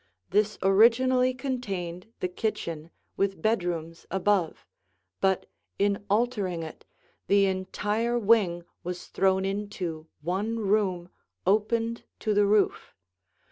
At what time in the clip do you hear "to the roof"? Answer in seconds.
12.21-12.95